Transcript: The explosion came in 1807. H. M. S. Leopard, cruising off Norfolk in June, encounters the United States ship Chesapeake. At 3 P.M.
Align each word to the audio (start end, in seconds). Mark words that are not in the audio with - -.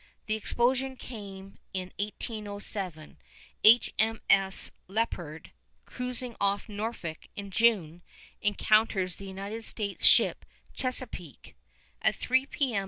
The 0.25 0.33
explosion 0.35 0.95
came 0.95 1.59
in 1.75 1.91
1807. 1.99 3.17
H. 3.63 3.93
M. 3.99 4.19
S. 4.31 4.71
Leopard, 4.87 5.51
cruising 5.85 6.35
off 6.41 6.67
Norfolk 6.67 7.27
in 7.35 7.51
June, 7.51 8.01
encounters 8.41 9.17
the 9.17 9.27
United 9.27 9.63
States 9.63 10.07
ship 10.07 10.43
Chesapeake. 10.73 11.55
At 12.01 12.15
3 12.15 12.47
P.M. 12.47 12.79